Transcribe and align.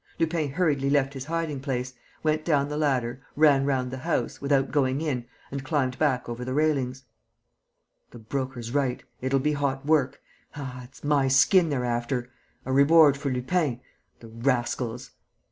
."Lupin 0.19 0.53
hurriedly 0.53 0.89
left 0.89 1.13
his 1.13 1.25
hiding 1.25 1.59
place, 1.59 1.93
went 2.23 2.43
down 2.43 2.69
the 2.69 2.75
ladder, 2.75 3.21
ran 3.35 3.65
round 3.67 3.91
the 3.91 3.99
house, 3.99 4.41
without 4.41 4.71
going 4.71 4.99
in, 4.99 5.25
and 5.51 5.63
climbed 5.63 5.99
back 5.99 6.27
over 6.27 6.43
the 6.43 6.55
railings: 6.55 7.03
"The 8.09 8.17
Broker's 8.17 8.71
right; 8.73 9.03
it'll 9.21 9.37
be 9.37 9.53
hot 9.53 9.85
work.... 9.85 10.19
Ah, 10.55 10.85
it's 10.85 11.03
my 11.03 11.27
skin 11.27 11.69
they're 11.69 11.85
after! 11.85 12.31
A 12.65 12.71
reward 12.73 13.15
for 13.15 13.29
Lupin! 13.29 13.79
The 14.21 14.29
rascals!" 14.29 15.11